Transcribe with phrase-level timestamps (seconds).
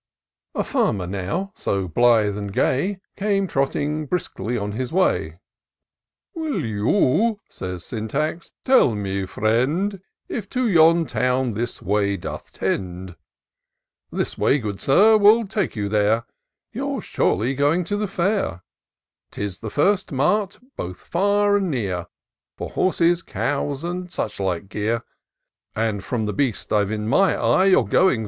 [0.55, 5.37] A farmer now, so blithe and gay, Came trotting briskly on his way."
[6.33, 13.15] Will you," says Sjoitax," teU me friend, If to yon town this way doth tend
[14.11, 16.25] ?""This road, good Sir, will take you there;
[16.71, 18.63] You're surely going to the fair;
[19.35, 22.07] 180 TOUR OF DOCTOR SYNTAX 'Tis the first mart^ both &r and near^
[22.59, 25.03] Fpr horses, cows, and such like gear;
[25.75, 27.65] And, from the beast I've in my eye.
[27.65, 28.19] You're going.